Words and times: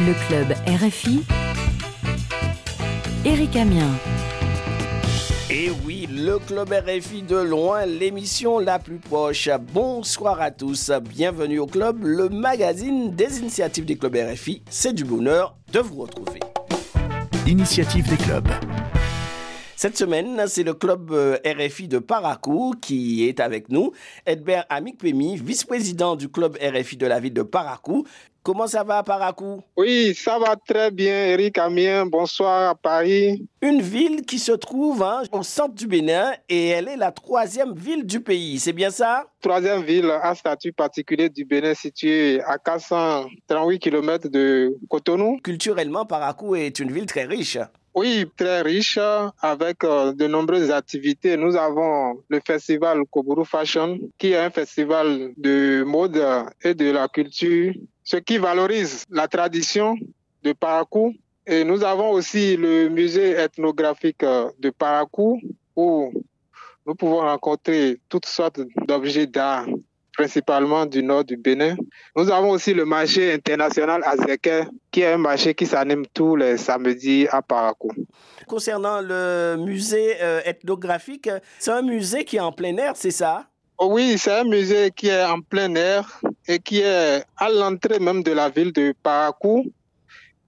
Le 0.00 0.12
club 0.26 0.52
RFI. 0.66 1.22
Eric 3.24 3.54
Amien. 3.54 3.90
Et 5.48 5.70
oui, 5.86 6.08
le 6.10 6.40
club 6.40 6.72
RFI 6.72 7.22
de 7.22 7.36
loin, 7.36 7.86
l'émission 7.86 8.58
la 8.58 8.80
plus 8.80 8.98
proche. 8.98 9.48
Bonsoir 9.72 10.40
à 10.40 10.50
tous, 10.50 10.90
bienvenue 11.00 11.60
au 11.60 11.66
club, 11.66 12.02
le 12.02 12.28
magazine 12.28 13.14
des 13.14 13.38
initiatives 13.38 13.84
des 13.84 13.96
clubs 13.96 14.16
RFI. 14.16 14.62
C'est 14.68 14.94
du 14.94 15.04
bonheur 15.04 15.56
de 15.72 15.78
vous 15.78 16.02
retrouver. 16.02 16.40
Initiative 17.46 18.08
des 18.08 18.16
clubs. 18.16 18.48
Cette 19.76 19.98
semaine, 19.98 20.44
c'est 20.46 20.62
le 20.62 20.72
club 20.72 21.10
euh, 21.12 21.36
RFI 21.44 21.88
de 21.88 21.98
Paracou 21.98 22.74
qui 22.80 23.28
est 23.28 23.38
avec 23.38 23.68
nous. 23.68 23.92
Edbert 24.24 24.64
Amikpemi, 24.70 25.36
vice-président 25.36 26.16
du 26.16 26.28
club 26.28 26.56
RFI 26.56 26.96
de 26.96 27.06
la 27.06 27.20
ville 27.20 27.34
de 27.34 27.42
Paracou. 27.42 28.04
Comment 28.44 28.66
ça 28.66 28.84
va 28.84 28.98
à 28.98 29.02
Paracou 29.02 29.62
Oui, 29.74 30.14
ça 30.14 30.38
va 30.38 30.54
très 30.54 30.90
bien, 30.90 31.28
Eric 31.28 31.56
Amien. 31.56 32.04
Bonsoir 32.04 32.68
à 32.68 32.74
Paris. 32.74 33.48
Une 33.62 33.80
ville 33.80 34.20
qui 34.20 34.38
se 34.38 34.52
trouve 34.52 35.02
hein, 35.02 35.22
au 35.32 35.42
centre 35.42 35.74
du 35.74 35.86
Bénin 35.86 36.30
et 36.50 36.68
elle 36.68 36.88
est 36.88 36.98
la 36.98 37.10
troisième 37.10 37.72
ville 37.72 38.04
du 38.04 38.20
pays, 38.20 38.58
c'est 38.58 38.74
bien 38.74 38.90
ça? 38.90 39.24
Troisième 39.40 39.82
ville 39.82 40.10
à 40.22 40.34
statut 40.34 40.74
particulier 40.74 41.30
du 41.30 41.46
Bénin 41.46 41.72
située 41.72 42.42
à 42.42 42.58
438 42.58 43.78
km 43.78 44.28
de 44.28 44.76
Cotonou. 44.90 45.38
Culturellement, 45.42 46.04
Paracou 46.04 46.54
est 46.54 46.78
une 46.80 46.92
ville 46.92 47.06
très 47.06 47.24
riche. 47.24 47.56
Oui, 47.94 48.26
très 48.36 48.60
riche 48.60 48.98
avec 49.40 49.84
euh, 49.84 50.12
de 50.12 50.26
nombreuses 50.26 50.72
activités. 50.72 51.36
Nous 51.36 51.54
avons 51.54 52.18
le 52.28 52.40
festival 52.44 53.04
Koburu 53.08 53.44
Fashion 53.44 54.00
qui 54.18 54.32
est 54.32 54.36
un 54.36 54.50
festival 54.50 55.30
de 55.36 55.84
mode 55.86 56.20
et 56.62 56.74
de 56.74 56.90
la 56.90 57.06
culture, 57.06 57.72
ce 58.04 58.18
qui 58.18 58.38
valorise 58.38 59.04
la 59.10 59.26
tradition 59.26 59.96
de 60.42 60.52
Parakou. 60.52 61.14
Et 61.46 61.64
nous 61.64 61.82
avons 61.82 62.10
aussi 62.10 62.56
le 62.56 62.88
musée 62.88 63.30
ethnographique 63.32 64.22
euh, 64.22 64.50
de 64.58 64.70
Parakou 64.70 65.40
où 65.74 66.12
nous 66.86 66.94
pouvons 66.94 67.20
rencontrer 67.20 67.98
toutes 68.08 68.26
sortes 68.26 68.60
d'objets 68.86 69.26
d'art 69.26 69.66
principalement 70.16 70.86
du 70.86 71.02
nord 71.02 71.24
du 71.24 71.36
Bénin. 71.36 71.74
Nous 72.16 72.30
avons 72.30 72.50
aussi 72.50 72.72
le 72.72 72.84
marché 72.84 73.32
international 73.32 74.02
Azeke, 74.04 74.68
qui 74.92 75.00
est 75.00 75.12
un 75.12 75.18
marché 75.18 75.54
qui 75.54 75.66
s'anime 75.66 76.04
tous 76.14 76.36
les 76.36 76.56
samedis 76.56 77.26
à 77.30 77.42
Parakou. 77.42 77.90
Concernant 78.46 79.00
le 79.00 79.56
musée 79.58 80.22
euh, 80.22 80.40
ethnographique, 80.44 81.28
c'est 81.58 81.72
un 81.72 81.82
musée 81.82 82.24
qui 82.24 82.36
est 82.36 82.40
en 82.40 82.52
plein 82.52 82.76
air, 82.76 82.92
c'est 82.94 83.10
ça? 83.10 83.46
Oh 83.78 83.88
Oui, 83.90 84.16
c'est 84.18 84.32
un 84.32 84.44
musée 84.44 84.92
qui 84.94 85.08
est 85.08 85.24
en 85.24 85.40
plein 85.40 85.74
air 85.74 86.20
et 86.46 86.58
qui 86.58 86.80
est 86.80 87.24
à 87.36 87.48
l'entrée 87.48 87.98
même 87.98 88.22
de 88.22 88.32
la 88.32 88.48
ville 88.48 88.72
de 88.72 88.94
Parakou 89.02 89.66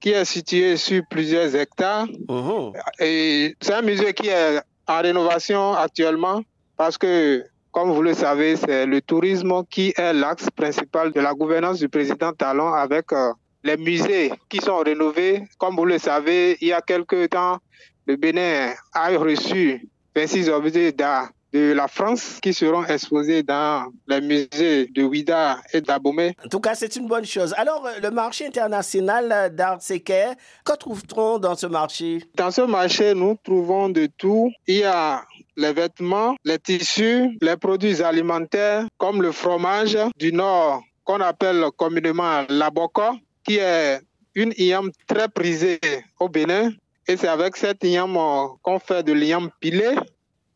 qui 0.00 0.10
est 0.10 0.24
situé 0.24 0.76
sur 0.76 1.02
plusieurs 1.08 1.54
hectares. 1.54 2.06
Mhm. 2.28 2.72
Et 3.00 3.56
c'est 3.60 3.74
un 3.74 3.82
musée 3.82 4.12
qui 4.12 4.28
est 4.28 4.60
en 4.86 5.02
rénovation 5.02 5.74
actuellement 5.74 6.42
parce 6.76 6.98
que 6.98 7.44
comme 7.72 7.92
vous 7.92 8.02
le 8.02 8.14
savez, 8.14 8.56
c'est 8.56 8.86
le 8.86 9.02
tourisme 9.02 9.62
qui 9.68 9.92
est 9.96 10.12
l'axe 10.14 10.48
principal 10.50 11.12
de 11.12 11.20
la 11.20 11.34
gouvernance 11.34 11.78
du 11.78 11.90
président 11.90 12.32
Talon 12.32 12.72
avec 12.72 13.12
euh, 13.12 13.32
les 13.64 13.76
musées 13.76 14.32
qui 14.48 14.58
sont 14.58 14.78
rénovés. 14.78 15.42
Comme 15.58 15.76
vous 15.76 15.84
le 15.84 15.98
savez, 15.98 16.56
il 16.62 16.68
y 16.68 16.72
a 16.72 16.80
quelques 16.80 17.28
temps, 17.28 17.58
le 18.06 18.16
Bénin 18.16 18.72
a 18.94 19.08
reçu 19.18 19.86
26 20.14 20.48
objets 20.48 20.92
d'art 20.92 21.28
de 21.52 21.72
la 21.72 21.88
France 21.88 22.38
qui 22.42 22.52
seront 22.52 22.84
exposés 22.84 23.42
dans 23.42 23.90
les 24.08 24.20
musées 24.20 24.86
de 24.86 25.02
Ouida 25.02 25.58
et 25.72 25.80
d'Abomey. 25.80 26.34
En 26.44 26.48
tout 26.48 26.60
cas, 26.60 26.74
c'est 26.74 26.96
une 26.96 27.06
bonne 27.06 27.24
chose. 27.24 27.54
Alors, 27.56 27.86
euh, 27.86 28.00
le 28.02 28.10
marché 28.10 28.46
international 28.46 29.54
d'art 29.54 29.80
séquer, 29.80 30.32
que 30.64 30.76
trouve-t-on 30.76 31.38
dans 31.38 31.54
ce 31.54 31.66
marché? 31.66 32.22
Dans 32.34 32.50
ce 32.50 32.62
marché, 32.62 33.14
nous 33.14 33.36
trouvons 33.42 33.88
de 33.88 34.08
tout. 34.18 34.50
Il 34.66 34.78
y 34.78 34.84
a 34.84 35.24
les 35.56 35.72
vêtements, 35.72 36.36
les 36.44 36.58
tissus, 36.58 37.36
les 37.40 37.56
produits 37.56 38.02
alimentaires 38.02 38.86
comme 38.98 39.22
le 39.22 39.32
fromage 39.32 39.98
du 40.18 40.32
Nord 40.32 40.82
qu'on 41.04 41.20
appelle 41.20 41.64
communément 41.76 42.44
la 42.48 42.68
boko, 42.68 43.02
qui 43.44 43.58
est 43.58 44.00
une 44.34 44.52
iam 44.58 44.90
très 45.06 45.28
prisée 45.28 45.80
au 46.18 46.28
Bénin. 46.28 46.70
Et 47.08 47.16
c'est 47.16 47.28
avec 47.28 47.56
cette 47.56 47.84
iam 47.84 48.18
qu'on 48.62 48.78
fait 48.80 49.04
de 49.04 49.12
l'iam 49.12 49.48
pilé. 49.60 49.94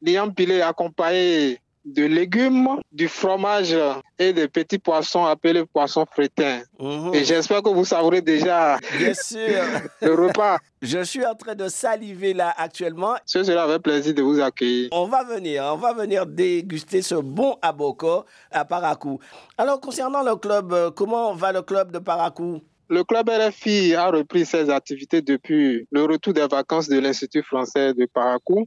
L'iam 0.02 0.32
pilé 0.32 0.60
accompagné 0.62 1.60
de 1.84 2.04
légumes, 2.04 2.68
du 2.92 3.08
fromage 3.08 3.76
et 4.18 4.32
des 4.32 4.48
petits 4.48 4.78
poissons 4.78 5.24
appelés 5.24 5.64
poissons 5.64 6.04
frétins. 6.10 6.60
Mhm. 6.78 7.14
Et 7.14 7.24
j'espère 7.24 7.62
que 7.62 7.70
vous 7.70 7.84
savourez 7.84 8.20
déjà 8.20 8.78
Bien 8.98 9.14
sûr. 9.14 9.38
le 10.02 10.14
repas. 10.14 10.58
Je 10.82 11.02
suis 11.02 11.24
en 11.24 11.34
train 11.34 11.54
de 11.54 11.68
saliver 11.68 12.34
là 12.34 12.54
actuellement. 12.56 13.14
Ce 13.24 13.42
sera 13.42 13.62
avec 13.62 13.82
plaisir 13.82 14.14
de 14.14 14.22
vous 14.22 14.40
accueillir. 14.40 14.88
On 14.92 15.06
va 15.06 15.24
venir, 15.24 15.64
on 15.72 15.76
va 15.76 15.92
venir 15.92 16.26
déguster 16.26 17.02
ce 17.02 17.14
bon 17.14 17.56
aboko 17.62 18.24
à 18.50 18.64
Paracou. 18.64 19.18
Alors, 19.56 19.80
concernant 19.80 20.22
le 20.22 20.36
club, 20.36 20.72
euh, 20.72 20.90
comment 20.90 21.34
va 21.34 21.52
le 21.52 21.62
club 21.62 21.92
de 21.92 21.98
Paracou? 21.98 22.60
Le 22.88 23.04
club 23.04 23.28
RFI 23.28 23.94
a 23.94 24.10
repris 24.10 24.44
ses 24.44 24.68
activités 24.68 25.22
depuis 25.22 25.86
le 25.92 26.04
retour 26.04 26.32
des 26.32 26.46
vacances 26.46 26.88
de 26.88 26.98
l'Institut 26.98 27.42
français 27.42 27.94
de 27.94 28.06
Paracou. 28.06 28.66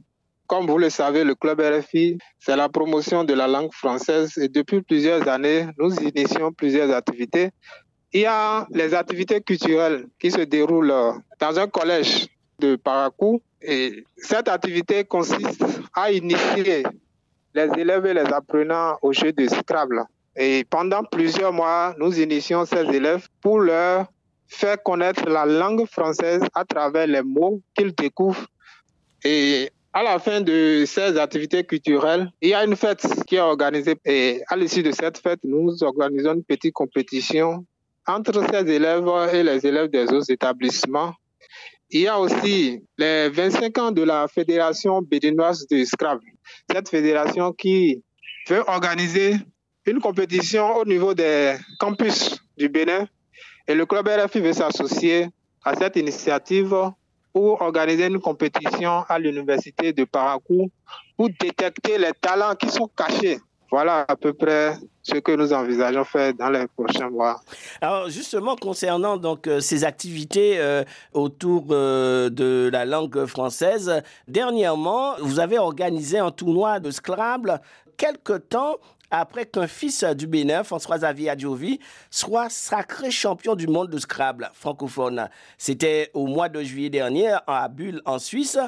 Comme 0.54 0.68
vous 0.68 0.78
le 0.78 0.88
savez, 0.88 1.24
le 1.24 1.34
club 1.34 1.60
RFI, 1.60 2.16
c'est 2.38 2.54
la 2.54 2.68
promotion 2.68 3.24
de 3.24 3.34
la 3.34 3.48
langue 3.48 3.72
française 3.72 4.38
et 4.38 4.46
depuis 4.46 4.82
plusieurs 4.82 5.26
années, 5.26 5.66
nous 5.80 5.92
initions 5.96 6.52
plusieurs 6.52 6.94
activités. 6.94 7.50
Il 8.12 8.20
y 8.20 8.26
a 8.26 8.64
les 8.70 8.94
activités 8.94 9.40
culturelles 9.40 10.06
qui 10.16 10.30
se 10.30 10.42
déroulent 10.42 10.94
dans 11.40 11.58
un 11.58 11.66
collège 11.66 12.28
de 12.60 12.76
Paracou 12.76 13.42
et 13.60 14.04
cette 14.16 14.46
activité 14.46 15.02
consiste 15.02 15.64
à 15.92 16.12
initier 16.12 16.84
les 17.52 17.68
élèves 17.76 18.06
et 18.06 18.14
les 18.14 18.32
apprenants 18.32 18.96
au 19.02 19.12
jeu 19.12 19.32
de 19.32 19.48
Scrabble. 19.48 20.04
Et 20.36 20.64
pendant 20.70 21.02
plusieurs 21.02 21.52
mois, 21.52 21.96
nous 21.98 22.20
initions 22.20 22.64
ces 22.64 22.84
élèves 22.94 23.26
pour 23.40 23.58
leur 23.58 24.06
faire 24.46 24.80
connaître 24.80 25.28
la 25.28 25.46
langue 25.46 25.84
française 25.86 26.42
à 26.54 26.64
travers 26.64 27.08
les 27.08 27.22
mots 27.22 27.60
qu'ils 27.74 27.92
découvrent. 27.92 28.46
Et 29.24 29.72
à 29.94 30.02
la 30.02 30.18
fin 30.18 30.40
de 30.40 30.82
ces 30.86 31.16
activités 31.16 31.62
culturelles, 31.62 32.28
il 32.42 32.48
y 32.48 32.54
a 32.54 32.64
une 32.64 32.74
fête 32.74 33.06
qui 33.28 33.36
est 33.36 33.40
organisée 33.40 33.94
et 34.04 34.42
à 34.48 34.56
l'issue 34.56 34.82
de 34.82 34.90
cette 34.90 35.18
fête, 35.18 35.38
nous 35.44 35.84
organisons 35.84 36.34
une 36.34 36.42
petite 36.42 36.74
compétition 36.74 37.64
entre 38.04 38.44
ces 38.50 38.72
élèves 38.72 39.08
et 39.32 39.44
les 39.44 39.64
élèves 39.64 39.90
des 39.90 40.12
autres 40.12 40.32
établissements. 40.32 41.14
Il 41.90 42.00
y 42.00 42.08
a 42.08 42.18
aussi 42.18 42.82
les 42.98 43.28
25 43.28 43.78
ans 43.78 43.92
de 43.92 44.02
la 44.02 44.26
Fédération 44.26 45.00
béninoise 45.00 45.64
de 45.68 45.84
Scrabble. 45.84 46.26
Cette 46.72 46.88
fédération 46.88 47.52
qui 47.52 48.02
veut 48.48 48.64
organiser 48.66 49.36
une 49.86 50.00
compétition 50.00 50.74
au 50.74 50.84
niveau 50.84 51.14
des 51.14 51.54
campus 51.78 52.36
du 52.58 52.68
Bénin 52.68 53.06
et 53.68 53.76
le 53.76 53.86
club 53.86 54.08
RFI 54.08 54.40
veut 54.40 54.52
s'associer 54.52 55.28
à 55.64 55.76
cette 55.76 55.94
initiative 55.94 56.74
pour 57.34 57.60
organiser 57.60 58.06
une 58.06 58.20
compétition 58.20 59.04
à 59.08 59.18
l'université 59.18 59.92
de 59.92 60.04
Paracou 60.04 60.70
pour 61.16 61.28
détecter 61.40 61.98
les 61.98 62.12
talents 62.20 62.54
qui 62.54 62.70
sont 62.70 62.88
cachés. 62.96 63.40
Voilà 63.70 64.04
à 64.06 64.14
peu 64.14 64.32
près 64.32 64.76
ce 65.02 65.16
que 65.16 65.32
nous 65.32 65.52
envisageons 65.52 66.04
faire 66.04 66.32
dans 66.34 66.48
les 66.48 66.66
prochains 66.68 67.10
mois. 67.10 67.40
Alors 67.80 68.08
justement 68.08 68.54
concernant 68.54 69.16
donc 69.16 69.48
euh, 69.48 69.58
ces 69.58 69.82
activités 69.82 70.60
euh, 70.60 70.84
autour 71.12 71.66
euh, 71.70 72.30
de 72.30 72.70
la 72.72 72.84
langue 72.84 73.26
française, 73.26 74.00
dernièrement 74.28 75.14
vous 75.18 75.40
avez 75.40 75.58
organisé 75.58 76.18
un 76.18 76.30
tournoi 76.30 76.78
de 76.78 76.92
Scrabble 76.92 77.60
quelque 77.96 78.34
temps 78.34 78.76
après 79.10 79.46
qu'un 79.46 79.66
fils 79.66 80.04
du 80.04 80.26
Bénin, 80.26 80.64
François-Xavier 80.64 81.30
Adjovi, 81.30 81.80
soit 82.10 82.48
sacré 82.48 83.10
champion 83.10 83.54
du 83.54 83.66
monde 83.66 83.90
de 83.90 83.98
Scrabble 83.98 84.50
francophone. 84.54 85.28
C'était 85.58 86.10
au 86.14 86.26
mois 86.26 86.48
de 86.48 86.62
juillet 86.62 86.90
dernier 86.90 87.36
à 87.46 87.68
Bulle 87.68 88.02
en 88.04 88.18
Suisse. 88.18 88.58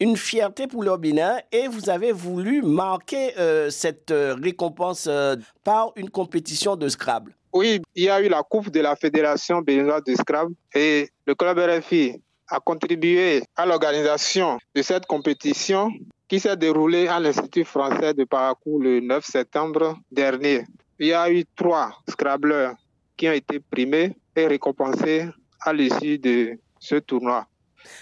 Une 0.00 0.16
fierté 0.16 0.66
pour 0.66 0.82
le 0.82 0.96
Bénin 0.96 1.38
et 1.52 1.68
vous 1.68 1.88
avez 1.88 2.12
voulu 2.12 2.62
marquer 2.62 3.38
euh, 3.38 3.70
cette 3.70 4.10
euh, 4.10 4.36
récompense 4.42 5.06
euh, 5.08 5.36
par 5.62 5.92
une 5.96 6.10
compétition 6.10 6.76
de 6.76 6.88
Scrabble. 6.88 7.34
Oui, 7.52 7.80
il 7.94 8.04
y 8.04 8.10
a 8.10 8.20
eu 8.20 8.28
la 8.28 8.42
Coupe 8.42 8.70
de 8.70 8.80
la 8.80 8.96
Fédération 8.96 9.60
béninoise 9.60 10.02
de 10.04 10.14
Scrabble 10.16 10.54
et 10.74 11.08
le 11.26 11.34
club 11.34 11.58
RFI 11.58 12.20
a 12.48 12.60
contribué 12.60 13.42
à 13.56 13.64
l'organisation 13.66 14.58
de 14.74 14.82
cette 14.82 15.06
compétition 15.06 15.90
qui 16.28 16.40
s'est 16.40 16.56
déroulée 16.56 17.08
à 17.08 17.20
l'Institut 17.20 17.64
français 17.64 18.14
de 18.14 18.24
Paracou 18.24 18.80
le 18.80 19.00
9 19.00 19.24
septembre 19.24 19.96
dernier. 20.10 20.64
Il 20.98 21.08
y 21.08 21.12
a 21.12 21.30
eu 21.30 21.44
trois 21.56 21.92
Scrabbleurs 22.08 22.74
qui 23.16 23.28
ont 23.28 23.32
été 23.32 23.60
primés 23.60 24.16
et 24.36 24.46
récompensés 24.46 25.28
à 25.60 25.72
l'issue 25.72 26.18
de 26.18 26.58
ce 26.78 26.96
tournoi. 26.96 27.46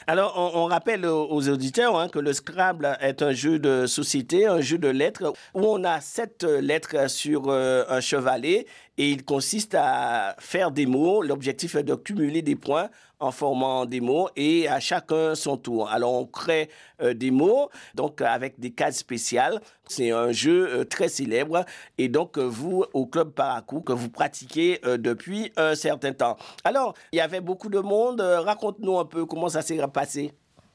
Alors, 0.07 0.35
on, 0.55 0.67
rappelle 0.67 1.07
aux 1.07 1.27
aux 1.29 1.49
auditeurs 1.49 1.99
hein, 1.99 2.09
que 2.09 2.19
le 2.19 2.33
Scrabble 2.33 2.97
est 3.01 3.23
un 3.23 3.33
jeu 3.33 3.59
de 3.59 3.87
société, 3.87 4.47
un 4.47 4.61
jeu 4.61 4.79
de 4.79 4.89
lettres, 4.89 5.33
où 5.55 5.61
on 5.61 5.83
a 5.85 6.01
sept 6.01 6.45
lettres 6.45 7.11
sur 7.11 7.49
euh, 7.49 7.85
un 7.89 8.01
chevalet 8.01 8.67
et 8.99 9.11
il 9.11 9.25
consiste 9.25 9.75
à 9.75 10.37
faire 10.39 10.71
des 10.71 10.87
mots. 10.87 11.23
L'objectif 11.23 11.75
est 11.75 11.83
de 11.83 11.95
cumuler 11.95 12.43
des 12.43 12.57
points 12.57 12.91
en 13.21 13.31
formant 13.31 13.87
des 13.87 14.01
mots 14.01 14.29
et 14.37 14.69
à 14.69 14.81
chacun 14.81 15.35
son 15.35 15.57
tour. 15.57 15.89
Alors 15.89 16.15
on 16.15 16.27
crée 16.27 16.69
euh, 17.01 17.15
des 17.15 17.31
mots 17.31 17.71
donc 17.95 18.21
avec 18.21 18.59
des 18.59 18.73
cases 18.73 18.99
spéciales. 18.99 19.61
C'est 19.89 20.11
un 20.11 20.33
jeu 20.33 20.69
euh, 20.69 20.85
très 20.85 21.09
célèbre 21.09 21.65
et 21.99 22.09
donc 22.09 22.37
euh, 22.37 22.43
vous 22.43 22.85
au 22.93 23.07
club 23.07 23.31
Paracou 23.31 23.81
que 23.81 23.93
vous 23.93 24.11
pratiquez 24.11 24.81
depuis 24.99 25.53
un 25.57 25.75
certain 25.75 26.13
temps. 26.13 26.37
Alors 26.65 26.95
il 27.13 27.17
y 27.17 27.21
avait 27.21 27.41
beaucoup 27.41 27.69
de 27.69 27.79
monde. 27.79 28.21
Raconte-nous 28.21 28.99
un 28.99 29.05
peu 29.05 29.25
comment 29.25 29.49
ça 29.49 29.63
s'est 29.63 29.79
passé. 29.93 30.33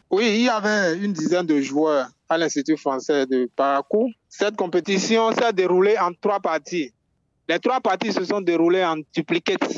Oui, 0.10 0.25
il 0.36 0.44
y 0.44 0.50
avait 0.50 0.98
une 0.98 1.12
dizaine 1.12 1.46
de 1.46 1.60
joueurs 1.60 2.08
à 2.30 2.38
l'Institut 2.38 2.78
français 2.78 3.25
de 3.25 3.50
Paracou. 3.56 4.10
Cette 4.30 4.56
compétition 4.56 5.34
s'est 5.34 5.52
déroulée 5.52 5.98
en 5.98 6.14
trois 6.14 6.40
parties. 6.40 6.94
Les 7.49 7.59
trois 7.59 7.79
parties 7.79 8.11
se 8.11 8.25
sont 8.25 8.41
déroulées 8.41 8.83
en 8.83 8.97
duplicate. 9.13 9.73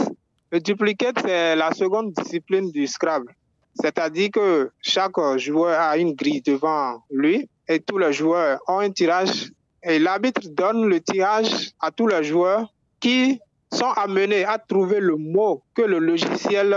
Le 0.51 0.59
duplicate, 0.59 1.19
c'est 1.23 1.55
la 1.55 1.71
seconde 1.71 2.13
discipline 2.13 2.71
du 2.71 2.87
Scrabble. 2.87 3.31
C'est-à-dire 3.79 4.29
que 4.31 4.71
chaque 4.81 5.15
joueur 5.37 5.79
a 5.79 5.95
une 5.97 6.13
grille 6.13 6.41
devant 6.41 7.03
lui 7.11 7.47
et 7.67 7.79
tous 7.79 7.99
les 7.99 8.11
joueurs 8.11 8.59
ont 8.67 8.79
un 8.79 8.89
tirage 8.89 9.51
et 9.83 9.99
l'arbitre 9.99 10.41
donne 10.49 10.87
le 10.87 10.99
tirage 10.99 11.71
à 11.79 11.91
tous 11.91 12.07
les 12.07 12.23
joueurs 12.23 12.73
qui 12.99 13.39
sont 13.71 13.91
amenés 13.95 14.43
à 14.43 14.57
trouver 14.57 14.99
le 14.99 15.15
mot 15.15 15.61
que 15.75 15.83
le 15.83 15.99
logiciel 15.99 16.75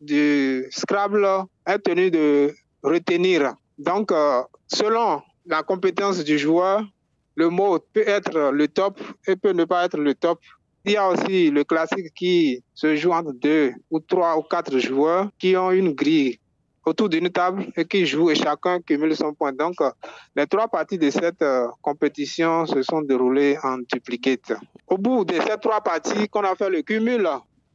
du 0.00 0.66
Scrabble 0.70 1.26
est 1.66 1.78
tenu 1.78 2.10
de 2.10 2.54
retenir. 2.82 3.54
Donc, 3.78 4.12
euh, 4.12 4.42
selon 4.66 5.22
la 5.46 5.62
compétence 5.62 6.22
du 6.22 6.38
joueur, 6.38 6.84
le 7.38 7.50
mot 7.50 7.78
peut 7.78 8.02
être 8.04 8.50
le 8.50 8.66
top 8.66 9.00
et 9.28 9.36
peut 9.36 9.52
ne 9.52 9.64
pas 9.64 9.84
être 9.84 9.96
le 9.96 10.12
top. 10.12 10.40
Il 10.84 10.92
y 10.92 10.96
a 10.96 11.08
aussi 11.08 11.52
le 11.52 11.62
classique 11.62 12.12
qui 12.12 12.64
se 12.74 12.96
joue 12.96 13.12
entre 13.12 13.32
deux 13.32 13.74
ou 13.92 14.00
trois 14.00 14.36
ou 14.36 14.42
quatre 14.42 14.76
joueurs 14.80 15.30
qui 15.38 15.56
ont 15.56 15.70
une 15.70 15.92
grille 15.92 16.40
autour 16.84 17.08
d'une 17.08 17.30
table 17.30 17.68
et 17.76 17.84
qui 17.84 18.06
jouent 18.06 18.30
et 18.30 18.34
chacun 18.34 18.80
cumule 18.80 19.14
son 19.14 19.34
point. 19.34 19.52
Donc, 19.52 19.76
les 20.34 20.48
trois 20.48 20.66
parties 20.66 20.98
de 20.98 21.10
cette 21.10 21.42
euh, 21.42 21.68
compétition 21.80 22.66
se 22.66 22.82
sont 22.82 23.02
déroulées 23.02 23.56
en 23.62 23.78
duplicate. 23.78 24.54
Au 24.88 24.98
bout 24.98 25.24
de 25.24 25.34
ces 25.34 25.58
trois 25.60 25.80
parties, 25.80 26.28
qu'on 26.28 26.42
a 26.42 26.56
fait 26.56 26.70
le 26.70 26.82
cumul 26.82 27.28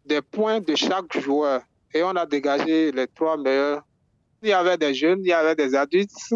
des 0.06 0.22
points 0.22 0.60
de 0.60 0.76
chaque 0.76 1.18
joueur 1.22 1.62
et 1.94 2.04
on 2.04 2.16
a 2.18 2.26
dégagé 2.26 2.92
les 2.92 3.08
trois 3.08 3.38
meilleurs. 3.38 3.84
Il 4.42 4.50
y 4.50 4.54
avait 4.54 4.78
des 4.78 4.94
jeunes, 4.94 5.22
il 5.22 5.30
y 5.30 5.34
avait 5.34 5.56
des 5.56 5.74
adultes 5.74 6.34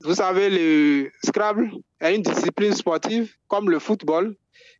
vous 0.00 0.14
savez, 0.14 0.48
le 0.50 1.10
Scrabble 1.24 1.70
est 2.00 2.14
une 2.14 2.22
discipline 2.22 2.74
sportive 2.74 3.34
comme 3.48 3.70
le 3.70 3.78
football 3.78 4.34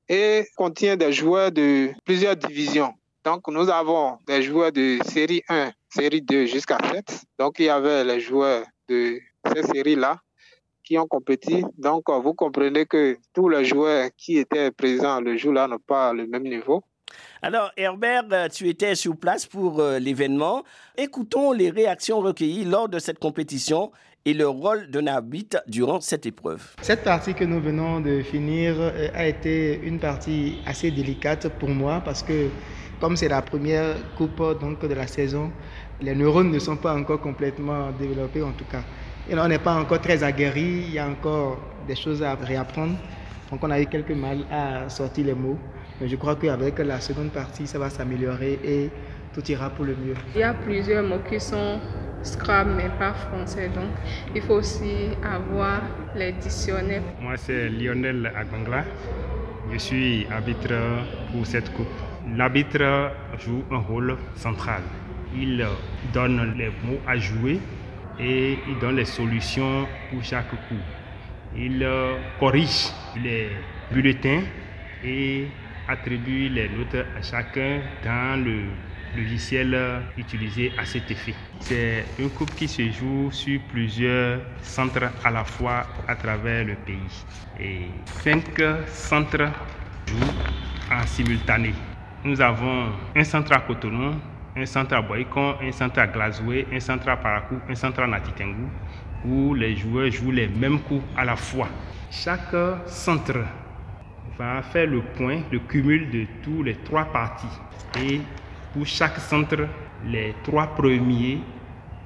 et 0.09 0.47
contient 0.57 0.97
des 0.97 1.13
joueurs 1.13 1.53
de 1.53 1.91
plusieurs 2.05 2.37
divisions. 2.37 2.95
Donc, 3.25 3.47
nous 3.49 3.69
avons 3.69 4.17
des 4.27 4.43
joueurs 4.43 4.73
de 4.73 4.99
série 5.05 5.43
1, 5.49 5.73
série 5.91 6.23
2 6.23 6.47
jusqu'à 6.47 6.79
7. 6.79 7.25
Donc, 7.39 7.59
il 7.59 7.67
y 7.67 7.69
avait 7.69 8.05
les 8.05 8.21
joueurs 8.21 8.65
de 8.89 9.19
ces 9.55 9.63
séries-là 9.63 10.19
qui 10.83 10.97
ont 10.97 11.07
compéti. 11.07 11.63
Donc, 11.77 12.05
vous 12.09 12.33
comprenez 12.33 12.87
que 12.87 13.19
tous 13.35 13.51
les 13.51 13.67
joueurs 13.67 14.09
qui 14.17 14.39
étaient 14.39 14.71
présents 14.71 15.21
le 15.21 15.37
jour-là 15.37 15.69
n'ont 15.69 15.79
pas 15.79 16.15
le 16.15 16.27
même 16.27 16.45
niveau. 16.45 16.83
Alors, 17.43 17.71
Herbert, 17.77 18.49
tu 18.51 18.69
étais 18.69 18.95
sur 18.95 19.17
place 19.17 19.47
pour 19.47 19.81
euh, 19.81 19.99
l'événement. 19.99 20.65
Écoutons 20.97 21.53
les 21.53 21.71
réactions 21.71 22.21
recueillies 22.21 22.65
lors 22.65 22.89
de 22.89 22.99
cette 22.99 23.19
compétition 23.19 23.93
et 24.25 24.35
le 24.35 24.47
rôle 24.47 24.91
d'un 24.91 25.07
arbitre 25.07 25.63
durant 25.67 26.01
cette 26.01 26.27
épreuve. 26.27 26.63
Cette 26.83 27.05
partie 27.05 27.35
que 27.35 27.45
nous 27.45 27.61
venons 27.61 28.01
de 28.01 28.23
finir 28.23 28.75
euh, 28.79 29.09
a 29.15 29.27
été 29.27 29.81
une 29.83 29.99
partie 29.99 30.59
assez 30.67 30.91
délicate 30.91 31.49
pour 31.59 31.69
moi 31.71 32.03
parce 32.05 32.23
que 32.23 32.49
comme 33.01 33.17
c'est 33.17 33.29
la 33.29 33.43
première 33.43 33.95
coupe 34.17 34.43
donc, 34.61 34.85
de 34.85 34.95
la 34.95 35.07
saison, 35.07 35.53
les 36.01 36.15
neurones 36.15 36.51
ne 36.51 36.59
sont 36.59 36.77
pas 36.77 36.95
encore 36.95 37.21
complètement 37.21 37.91
développés 37.99 38.43
en 38.43 38.53
tout 38.53 38.65
cas. 38.65 38.83
Et 39.31 39.39
on 39.39 39.47
n'est 39.47 39.59
pas 39.59 39.75
encore 39.75 40.01
très 40.01 40.23
aguerri, 40.23 40.85
il 40.89 40.93
y 40.95 40.99
a 40.99 41.07
encore 41.07 41.59
des 41.87 41.95
choses 41.95 42.23
à 42.23 42.35
réapprendre. 42.35 42.97
Donc 43.51 43.63
on 43.63 43.71
a 43.71 43.81
eu 43.81 43.87
quelques 43.87 44.11
mal 44.11 44.45
à 44.51 44.89
sortir 44.89 45.27
les 45.27 45.35
mots. 45.35 45.59
Mais 46.01 46.09
je 46.09 46.17
crois 46.17 46.37
qu'avec 46.37 46.79
la 46.79 47.01
seconde 47.01 47.31
partie, 47.31 47.67
ça 47.67 47.79
va 47.79 47.91
s'améliorer 47.91 48.59
et 48.65 48.91
tout 49.33 49.45
ira 49.51 49.71
pour 49.71 49.85
le 49.85 49.97
mieux. 49.97 50.15
Il 50.35 50.41
y 50.41 50.45
a 50.45 50.55
plusieurs 50.55 51.03
mots 51.03 51.21
qui 51.29 51.41
sont 51.41 51.81
Scrabble, 52.23 52.73
mais 52.77 52.89
pas 52.99 53.13
français. 53.15 53.69
Donc, 53.69 53.91
il 54.35 54.43
faut 54.43 54.55
aussi 54.55 55.11
avoir 55.23 55.81
les 56.15 56.33
dictionnaires. 56.33 57.03
Moi, 57.21 57.37
c'est 57.37 57.69
Lionel 57.69 58.33
Agbangla. 58.37 58.85
Je 59.73 59.79
suis 59.79 60.27
arbitre 60.31 60.75
pour 61.33 61.47
cette 61.47 61.73
coupe. 61.75 61.87
L'arbitre 62.37 63.13
joue 63.39 63.63
un 63.71 63.79
rôle 63.79 64.17
central. 64.35 64.83
Il 65.35 65.65
donne 66.13 66.55
les 66.57 66.69
mots 66.85 67.01
à 67.07 67.17
jouer 67.17 67.61
et 68.19 68.59
il 68.69 68.79
donne 68.79 68.97
les 68.97 69.05
solutions 69.05 69.87
pour 70.11 70.23
chaque 70.25 70.51
coup. 70.51 70.83
Il 71.57 71.87
corrige 72.41 72.91
les 73.23 73.49
bulletins 73.93 74.43
et 75.05 75.47
attribue 75.89 76.49
les 76.49 76.69
notes 76.69 77.07
à 77.17 77.23
chacun 77.23 77.81
dans 78.05 78.43
le 78.45 78.65
logiciel 79.17 79.77
utilisé 80.17 80.73
à 80.79 80.85
cet 80.85 81.11
effet. 81.11 81.35
C'est 81.61 82.05
une 82.19 82.31
coupe 82.31 82.55
qui 82.55 82.69
se 82.69 82.83
joue 82.91 83.31
sur 83.31 83.61
plusieurs 83.63 84.41
centres 84.63 85.11
à 85.25 85.31
la 85.31 85.45
fois 85.45 85.87
à 86.07 86.15
travers 86.15 86.65
le 86.65 86.75
pays. 86.75 87.25
Et 87.61 87.89
cinq 88.23 88.61
centres 88.87 89.51
jouent 90.07 90.93
en 90.93 91.07
simultané. 91.07 91.75
Nous 92.25 92.41
avons 92.41 92.93
un 93.15 93.25
centre 93.25 93.53
à 93.53 93.61
Cotonou, 93.61 94.15
un 94.57 94.67
centre 94.67 94.95
à 94.95 95.03
Boycon, 95.03 95.57
un 95.63 95.73
centre 95.73 96.01
à 96.01 96.07
Glasgow, 96.07 96.53
un 96.73 96.81
centre 96.81 97.09
à 97.09 97.17
Parakou, 97.17 97.61
un 97.69 97.75
centre 97.75 98.03
à 98.03 98.07
Natitengu, 98.07 98.67
où 99.25 99.55
les 99.55 99.77
joueurs 99.77 100.11
jouent 100.11 100.33
les 100.33 100.49
mêmes 100.49 100.81
coups 100.81 101.05
à 101.17 101.25
la 101.25 101.37
fois. 101.37 101.69
Chaque 102.11 102.55
centre 102.87 103.39
va 104.39 104.63
faire 104.63 104.87
le 104.87 105.03
point, 105.03 105.41
le 105.51 105.59
cumul 105.61 106.11
de 106.11 106.27
tous 106.43 106.63
les 106.63 106.75
trois 106.77 107.05
parties. 107.05 107.47
Et 108.01 108.21
pour 108.79 108.87
chaque 108.87 109.19
centre, 109.19 109.67
les 110.07 110.33
trois 110.45 110.69
premiers 110.69 111.41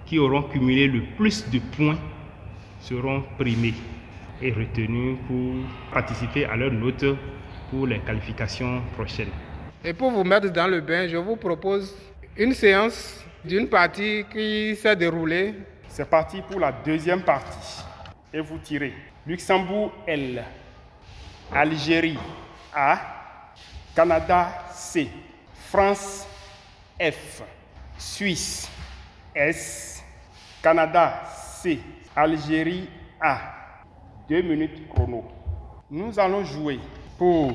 qui 0.06 0.18
auront 0.18 0.44
cumulé 0.44 0.86
le 0.86 1.02
plus 1.18 1.46
de 1.50 1.58
points 1.58 1.98
seront 2.80 3.22
primés 3.38 3.74
et 4.40 4.52
retenus 4.52 5.18
pour 5.26 5.54
participer 5.92 6.46
à 6.46 6.56
leur 6.56 6.72
note 6.72 7.04
pour 7.70 7.86
les 7.86 7.98
qualifications 7.98 8.80
prochaines. 8.94 9.28
Et 9.84 9.92
pour 9.92 10.12
vous 10.12 10.24
mettre 10.24 10.50
dans 10.50 10.66
le 10.66 10.80
bain, 10.80 11.06
je 11.08 11.18
vous 11.18 11.36
propose 11.36 11.94
une 12.38 12.54
séance 12.54 13.22
d'une 13.44 13.68
partie 13.68 14.24
qui 14.32 14.74
s'est 14.74 14.96
déroulée. 14.96 15.54
C'est 15.88 16.08
parti 16.08 16.40
pour 16.40 16.58
la 16.58 16.72
deuxième 16.72 17.20
partie. 17.20 17.82
Et 18.32 18.40
vous 18.40 18.56
tirez. 18.64 18.94
Luxembourg 19.26 19.92
L. 20.06 20.42
Algérie 21.54 22.18
A. 22.74 22.98
Canada 23.94 24.48
C. 24.72 25.10
France 25.68 26.26
F, 27.02 27.42
Suisse 27.98 28.70
S, 29.34 30.04
Canada 30.62 31.24
C, 31.26 31.80
Algérie 32.14 32.88
A. 33.20 33.40
Deux 34.28 34.42
minutes 34.42 34.88
chrono. 34.88 35.24
Nous 35.90 36.16
allons 36.20 36.44
jouer 36.44 36.78
pour 37.18 37.52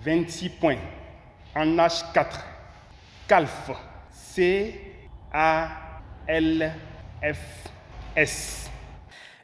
26 0.00 0.48
points 0.50 0.78
en 1.56 1.66
H4. 1.66 2.26
Calf 3.26 3.70
C 4.10 4.96
A 5.32 5.68
L 6.28 6.72
F 7.22 7.68
S. 8.14 8.70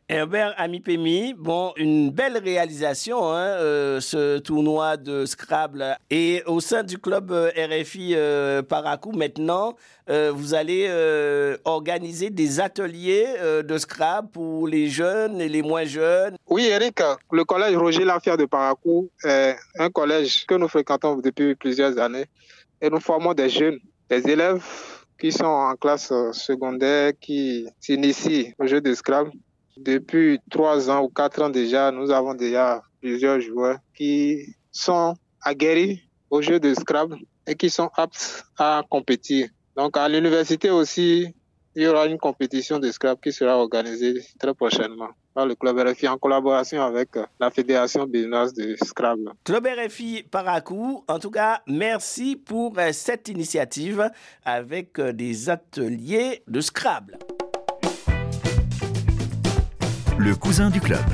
Herbert 0.08 0.54
Amipemi, 0.56 1.34
bon, 1.36 1.72
une 1.76 2.10
belle 2.10 2.38
réalisation, 2.38 3.24
hein, 3.32 3.58
euh, 3.58 4.00
ce 4.00 4.38
tournoi 4.38 4.96
de 4.96 5.26
Scrabble. 5.26 5.96
Et 6.10 6.44
au 6.46 6.60
sein 6.60 6.84
du 6.84 6.96
club 6.98 7.32
euh, 7.32 7.50
RFI 7.56 8.12
euh, 8.14 8.62
Paracou, 8.62 9.10
maintenant, 9.10 9.74
vous 10.08 10.54
allez 10.54 10.88
organiser 11.64 12.30
des 12.30 12.60
ateliers 12.60 13.26
de 13.64 13.78
Scrabble 13.78 14.28
pour 14.28 14.68
les 14.68 14.86
jeunes 14.86 15.40
et 15.40 15.48
les 15.48 15.62
moins 15.62 15.82
jeunes. 15.82 16.36
Oui, 16.48 16.66
Eric, 16.66 17.02
le 17.32 17.44
collège 17.44 17.76
Roger 17.76 18.04
Lafière 18.04 18.36
de 18.36 18.44
Paracou 18.44 19.10
est 19.24 19.56
un 19.80 19.90
collège 19.90 20.46
que 20.46 20.54
nous 20.54 20.68
fréquentons 20.68 21.16
depuis 21.16 21.56
plusieurs 21.56 21.98
années. 21.98 22.26
Et 22.80 22.88
nous 22.88 23.00
formons 23.00 23.34
des 23.34 23.48
jeunes, 23.48 23.80
des 24.08 24.30
élèves 24.30 24.62
qui 25.18 25.32
sont 25.32 25.44
en 25.44 25.74
classe 25.74 26.12
secondaire, 26.30 27.10
qui 27.20 27.66
s'initient 27.80 28.54
au 28.60 28.66
jeu 28.68 28.80
de 28.80 28.94
Scrabble. 28.94 29.32
Depuis 29.76 30.40
trois 30.50 30.90
ans 30.90 31.02
ou 31.02 31.08
quatre 31.08 31.42
ans 31.42 31.50
déjà, 31.50 31.90
nous 31.90 32.10
avons 32.10 32.34
déjà 32.34 32.82
plusieurs 33.00 33.40
joueurs 33.40 33.78
qui 33.94 34.54
sont 34.72 35.14
aguerris 35.42 36.02
au 36.30 36.42
jeu 36.42 36.58
de 36.58 36.74
Scrabble 36.74 37.18
et 37.46 37.54
qui 37.54 37.70
sont 37.70 37.90
aptes 37.94 38.44
à 38.58 38.82
compétir. 38.88 39.48
Donc 39.76 39.96
à 39.96 40.08
l'université 40.08 40.70
aussi, 40.70 41.34
il 41.74 41.82
y 41.82 41.86
aura 41.86 42.06
une 42.06 42.18
compétition 42.18 42.78
de 42.78 42.90
Scrabble 42.90 43.20
qui 43.20 43.32
sera 43.32 43.58
organisée 43.58 44.14
très 44.38 44.54
prochainement. 44.54 45.10
par 45.36 45.44
le 45.44 45.54
club 45.54 45.78
RFI 45.78 46.08
en 46.08 46.16
collaboration 46.16 46.82
avec 46.82 47.10
la 47.38 47.50
Fédération 47.50 48.06
béninoise 48.06 48.54
de 48.54 48.74
Scrabble. 48.82 49.32
Club 49.44 49.66
RFI 49.66 50.22
Paracou, 50.22 51.04
en 51.06 51.18
tout 51.18 51.30
cas, 51.30 51.60
merci 51.66 52.36
pour 52.36 52.74
cette 52.92 53.28
initiative 53.28 54.10
avec 54.46 54.98
des 54.98 55.50
ateliers 55.50 56.42
de 56.48 56.62
Scrabble. 56.62 57.18
Le 60.18 60.34
cousin 60.34 60.70
du 60.70 60.80
club. 60.80 61.04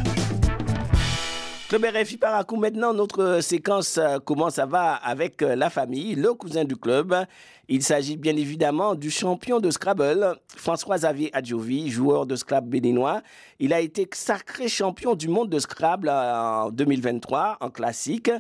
Club 1.69 1.85
RFI 1.85 2.19
Paracou, 2.19 2.57
maintenant 2.57 2.95
notre 2.95 3.41
séquence 3.41 3.99
euh, 3.99 4.19
Comment 4.25 4.49
ça 4.49 4.65
va 4.65 4.95
avec 4.95 5.43
euh, 5.43 5.57
la 5.57 5.71
famille, 5.71 6.15
le 6.15 6.35
cousin 6.35 6.65
du 6.65 6.77
club. 6.77 7.15
Il 7.69 7.83
s'agit 7.83 8.17
bien 8.17 8.37
évidemment 8.37 8.95
du 8.95 9.11
champion 9.11 9.59
de 9.59 9.71
Scrabble, 9.71 10.37
François-Xavier 10.57 11.31
Adjovi, 11.33 11.91
joueur 11.91 12.27
de 12.27 12.37
Scrabble 12.37 12.69
béninois. 12.69 13.23
Il 13.59 13.73
a 13.73 13.81
été 13.81 14.09
sacré 14.13 14.69
champion 14.69 15.15
du 15.15 15.29
monde 15.29 15.49
de 15.49 15.59
Scrabble 15.59 16.09
euh, 16.09 16.65
en 16.67 16.71
2023 16.71 17.57
en 17.61 17.71
classique 17.71 18.31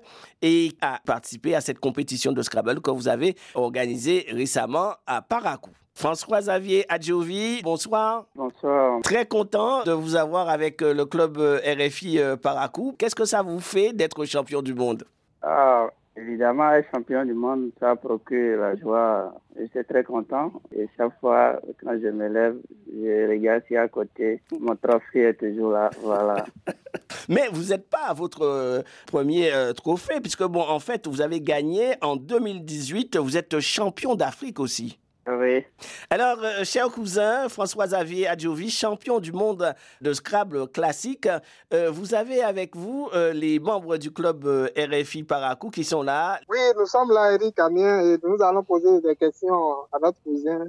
et 0.42 0.72
a 0.80 1.00
participé 1.04 1.56
à 1.56 1.60
cette 1.60 1.80
compétition 1.80 2.32
de 2.32 2.42
Scrabble 2.42 2.80
que 2.80 2.90
vous 2.92 3.08
avez 3.08 3.34
organisée 3.54 4.26
récemment 4.30 4.94
à 5.06 5.22
Paracou. 5.22 5.70
François-Xavier 5.94 6.84
Adjovi, 6.88 7.60
bonsoir. 7.62 8.26
Bonsoir. 8.34 9.00
Très 9.02 9.26
content 9.26 9.84
de 9.84 9.92
vous 9.92 10.16
avoir 10.16 10.48
avec 10.48 10.82
euh, 10.82 10.94
le 10.94 11.04
club 11.04 11.38
euh, 11.38 11.60
RFI 11.64 12.18
Paracou. 12.42 12.94
Qu'est-ce 12.98 13.14
que 13.14 13.24
ça 13.24 13.42
vous 13.42 13.60
fait 13.60 13.92
d'être 13.92 14.24
champion 14.24 14.62
du 14.62 14.74
monde? 14.74 15.04
Ah, 15.42 15.88
Évidemment, 16.14 16.70
être 16.72 16.90
champion 16.94 17.24
du 17.24 17.32
monde, 17.32 17.70
ça 17.80 17.96
procure 17.96 18.60
la 18.60 18.76
joie. 18.76 19.34
Je 19.58 19.64
suis 19.66 19.84
très 19.84 20.04
content. 20.04 20.52
Et 20.76 20.86
chaque 20.94 21.18
fois, 21.20 21.58
quand 21.82 21.98
je 22.02 22.08
me 22.08 22.28
lève, 22.28 22.56
je 22.86 23.30
regarde 23.30 23.62
si 23.66 23.76
à 23.76 23.88
côté, 23.88 24.42
mon 24.60 24.76
trophée 24.76 25.28
est 25.28 25.34
toujours 25.34 25.72
là. 25.72 25.88
Voilà. 26.02 26.44
Mais 27.30 27.48
vous 27.50 27.70
n'êtes 27.70 27.88
pas 27.88 28.08
à 28.08 28.12
votre 28.12 28.42
euh, 28.42 28.82
premier 29.06 29.50
trophée, 29.74 30.20
puisque, 30.20 30.44
bon, 30.44 30.60
en 30.60 30.80
fait, 30.80 31.06
vous 31.06 31.22
avez 31.22 31.40
gagné 31.40 31.94
en 32.02 32.16
2018. 32.16 33.16
Vous 33.16 33.38
êtes 33.38 33.58
champion 33.60 34.14
d'Afrique 34.14 34.60
aussi. 34.60 34.98
Oui. 35.42 35.64
Alors, 36.08 36.38
euh, 36.40 36.62
cher 36.62 36.88
cousin 36.88 37.48
François-Xavier 37.48 38.28
Adjovi, 38.28 38.70
champion 38.70 39.18
du 39.18 39.32
monde 39.32 39.74
de 40.00 40.12
Scrabble 40.12 40.68
classique, 40.68 41.26
euh, 41.74 41.90
vous 41.90 42.14
avez 42.14 42.44
avec 42.44 42.76
vous 42.76 43.08
euh, 43.12 43.32
les 43.32 43.58
membres 43.58 43.96
du 43.96 44.12
club 44.12 44.44
RFI 44.76 45.24
Paracou 45.24 45.70
qui 45.70 45.82
sont 45.82 46.02
là. 46.02 46.38
Oui, 46.48 46.60
nous 46.78 46.86
sommes 46.86 47.10
là, 47.10 47.32
Eric 47.32 47.58
Amien, 47.58 48.02
et 48.02 48.18
nous 48.22 48.40
allons 48.40 48.62
poser 48.62 49.00
des 49.00 49.16
questions 49.16 49.82
à 49.90 49.98
notre 50.00 50.22
cousin. 50.22 50.66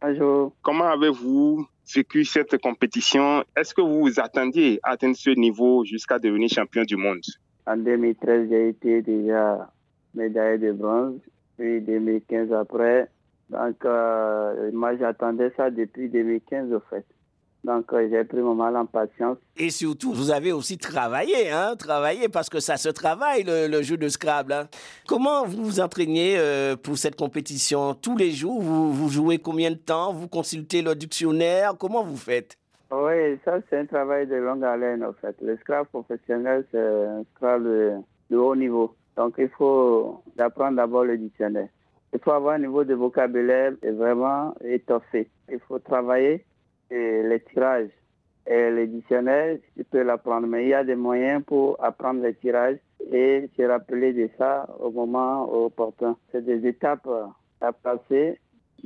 Bonjour. 0.00 0.52
Comment 0.62 0.88
avez-vous 0.88 1.66
vécu 1.94 2.24
cette 2.24 2.56
compétition? 2.62 3.44
Est-ce 3.54 3.74
que 3.74 3.82
vous 3.82 4.00
vous 4.00 4.20
attendiez 4.20 4.80
à 4.82 4.92
atteindre 4.92 5.16
ce 5.16 5.30
niveau 5.38 5.84
jusqu'à 5.84 6.18
devenir 6.18 6.48
champion 6.48 6.84
du 6.84 6.96
monde? 6.96 7.20
En 7.66 7.76
2013, 7.76 8.48
j'ai 8.48 8.68
été 8.70 9.02
déjà 9.02 9.70
médaillé 10.14 10.56
de 10.56 10.72
bronze, 10.72 11.20
puis 11.58 11.82
2015 11.82 12.52
après. 12.54 13.10
Donc, 13.54 13.84
euh, 13.84 14.70
moi, 14.72 14.96
j'attendais 14.96 15.52
ça 15.56 15.70
depuis 15.70 16.08
2015, 16.08 16.72
au 16.72 16.80
fait. 16.90 17.04
Donc, 17.62 17.92
euh, 17.92 18.08
j'ai 18.10 18.24
pris 18.24 18.40
mon 18.40 18.54
mal 18.56 18.76
en 18.76 18.84
patience. 18.84 19.38
Et 19.56 19.70
surtout, 19.70 20.12
vous 20.12 20.32
avez 20.32 20.52
aussi 20.52 20.76
travaillé, 20.76 21.50
hein, 21.50 21.76
travaillé 21.78 22.28
parce 22.28 22.50
que 22.50 22.58
ça 22.58 22.76
se 22.76 22.88
travaille, 22.88 23.44
le, 23.46 23.80
jeu 23.82 23.96
de 23.96 24.08
Scrabble. 24.08 24.52
Hein. 24.52 24.68
Comment 25.06 25.46
vous 25.46 25.64
vous 25.64 25.80
entraînez 25.80 26.34
euh, 26.36 26.74
pour 26.74 26.98
cette 26.98 27.16
compétition? 27.16 27.94
Tous 27.94 28.16
les 28.16 28.32
jours, 28.32 28.60
vous, 28.60 28.92
vous 28.92 29.08
jouez 29.08 29.38
combien 29.38 29.70
de 29.70 29.76
temps? 29.76 30.12
Vous 30.12 30.26
consultez 30.28 30.82
le 30.82 30.94
dictionnaire? 30.96 31.74
Comment 31.78 32.02
vous 32.02 32.16
faites? 32.16 32.58
Oui, 32.90 33.38
ça, 33.44 33.58
c'est 33.70 33.78
un 33.78 33.86
travail 33.86 34.26
de 34.26 34.34
longue 34.34 34.64
haleine, 34.64 35.04
en 35.04 35.12
fait. 35.12 35.36
Le 35.40 35.56
Scrabble 35.58 35.88
professionnel, 35.88 36.66
c'est 36.72 36.78
un 36.78 37.22
Scrabble 37.36 38.02
de 38.30 38.36
haut 38.36 38.56
niveau. 38.56 38.94
Donc, 39.16 39.36
il 39.38 39.48
faut 39.48 40.22
apprendre 40.38 40.76
d'abord 40.76 41.04
le 41.04 41.16
dictionnaire. 41.16 41.68
Il 42.14 42.20
faut 42.20 42.30
avoir 42.30 42.54
un 42.54 42.60
niveau 42.60 42.84
de 42.84 42.94
vocabulaire 42.94 43.72
vraiment 43.82 44.54
étoffé. 44.64 45.28
Il 45.50 45.58
faut 45.60 45.80
travailler 45.80 46.44
les 46.90 47.42
tirages. 47.52 47.90
Et 48.46 48.70
les 48.70 48.86
dictionnaires, 48.86 49.56
tu 49.76 49.84
peux 49.84 50.02
l'apprendre, 50.02 50.46
mais 50.46 50.64
il 50.64 50.68
y 50.68 50.74
a 50.74 50.84
des 50.84 50.96
moyens 50.96 51.42
pour 51.44 51.82
apprendre 51.82 52.22
les 52.22 52.34
tirages 52.34 52.76
et 53.10 53.48
se 53.56 53.62
rappeler 53.62 54.12
de 54.12 54.28
ça 54.38 54.68
au 54.80 54.90
moment 54.90 55.50
opportun. 55.64 56.16
C'est 56.30 56.44
des 56.44 56.66
étapes 56.66 57.08
à 57.60 57.72
passer 57.72 58.38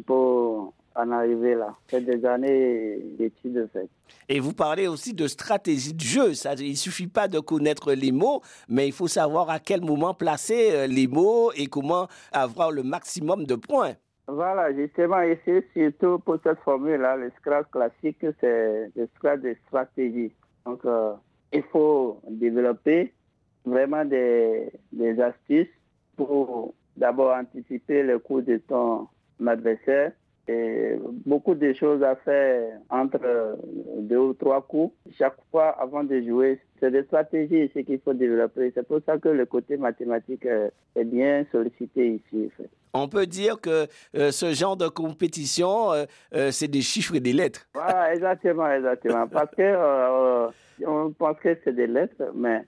pour 0.06 0.72
en 0.98 1.10
arriver 1.12 1.54
là. 1.54 1.74
C'est 1.88 2.00
des 2.00 2.24
années 2.26 2.98
d'études 3.18 3.68
faites. 3.72 3.88
Et 4.28 4.40
vous 4.40 4.52
parlez 4.52 4.88
aussi 4.88 5.14
de 5.14 5.26
stratégie 5.26 5.94
de 5.94 6.00
jeu. 6.00 6.34
Ça, 6.34 6.54
il 6.54 6.70
ne 6.70 6.76
suffit 6.76 7.06
pas 7.06 7.28
de 7.28 7.38
connaître 7.38 7.92
les 7.92 8.12
mots, 8.12 8.42
mais 8.68 8.88
il 8.88 8.92
faut 8.92 9.06
savoir 9.06 9.48
à 9.48 9.60
quel 9.60 9.80
moment 9.80 10.12
placer 10.12 10.70
euh, 10.72 10.86
les 10.86 11.06
mots 11.06 11.52
et 11.52 11.66
comment 11.66 12.08
avoir 12.32 12.70
le 12.72 12.82
maximum 12.82 13.44
de 13.44 13.54
points. 13.54 13.94
Voilà, 14.26 14.74
justement, 14.74 15.22
ici, 15.22 15.64
surtout 15.74 16.18
pour 16.18 16.38
cette 16.42 16.58
formule-là, 16.60 17.16
le 17.16 17.30
Scrabble 17.38 17.68
classique, 17.70 18.26
c'est 18.40 18.90
le 18.94 19.08
Scrabble 19.16 19.42
de 19.42 19.56
stratégie. 19.66 20.32
Donc, 20.66 20.84
euh, 20.84 21.14
il 21.52 21.62
faut 21.72 22.20
développer 22.28 23.14
vraiment 23.64 24.04
des, 24.04 24.70
des 24.92 25.18
astuces 25.20 25.68
pour 26.16 26.74
d'abord 26.96 27.34
anticiper 27.36 28.02
le 28.02 28.18
coup 28.18 28.42
de 28.42 28.58
ton 28.58 29.08
adversaire 29.46 30.12
et 30.48 30.96
beaucoup 31.26 31.54
de 31.54 31.72
choses 31.74 32.02
à 32.02 32.16
faire 32.16 32.78
entre 32.88 33.58
deux 33.98 34.16
ou 34.18 34.34
trois 34.34 34.62
coups. 34.62 34.94
Chaque 35.18 35.36
fois 35.50 35.68
avant 35.80 36.04
de 36.04 36.20
jouer, 36.22 36.58
c'est 36.80 36.90
des 36.90 37.02
stratégies 37.04 37.70
ce 37.74 37.80
qu'il 37.80 38.00
faut 38.00 38.14
développer. 38.14 38.72
C'est 38.74 38.86
pour 38.86 39.00
ça 39.04 39.18
que 39.18 39.28
le 39.28 39.44
côté 39.46 39.76
mathématique 39.76 40.46
est 40.46 41.04
bien 41.04 41.44
sollicité 41.52 42.14
ici. 42.14 42.50
On 42.94 43.08
peut 43.08 43.26
dire 43.26 43.60
que 43.60 43.86
euh, 44.16 44.30
ce 44.30 44.52
genre 44.52 44.76
de 44.76 44.88
compétition, 44.88 45.92
euh, 45.92 46.04
euh, 46.34 46.50
c'est 46.50 46.68
des 46.68 46.80
chiffres 46.80 47.14
et 47.14 47.20
des 47.20 47.32
lettres. 47.32 47.66
Voilà, 47.74 48.14
exactement, 48.14 48.70
exactement. 48.70 49.28
Parce 49.28 49.54
que 49.54 50.48
on 50.86 51.12
pense 51.12 51.38
que 51.40 51.56
c'est 51.64 51.74
des 51.74 51.86
lettres, 51.86 52.22
mais 52.34 52.62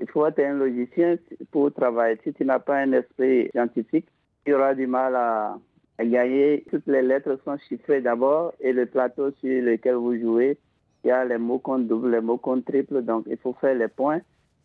il 0.00 0.08
faut 0.08 0.26
être 0.26 0.40
un 0.40 0.54
logicien 0.54 1.16
pour 1.50 1.72
travailler. 1.72 2.18
Si 2.24 2.32
tu 2.32 2.44
n'as 2.44 2.58
pas 2.58 2.78
un 2.78 2.92
esprit 2.92 3.48
scientifique, 3.52 4.06
tu 4.44 4.54
auras 4.54 4.74
du 4.74 4.86
mal 4.86 5.14
à, 5.14 5.56
gagner. 5.98 6.64
Toutes 6.70 6.86
les 6.86 7.02
lettres 7.02 7.38
sont 7.44 7.56
chiffrées 7.68 8.00
d'abord 8.00 8.52
et 8.60 8.72
le 8.72 8.86
plateau 8.86 9.30
sur 9.40 9.62
lequel 9.62 9.94
vous 9.94 10.18
jouez, 10.18 10.58
il 11.04 11.08
y 11.08 11.10
a 11.10 11.24
les 11.24 11.38
mots 11.38 11.58
compte 11.58 11.86
double, 11.86 12.10
les 12.10 12.20
mots 12.20 12.38
compte 12.38 12.64
triple. 12.64 13.02
Donc, 13.02 13.24
il 13.28 13.36
faut 13.36 13.54
faire 13.60 13.74
les 13.74 13.88
points 13.88 14.20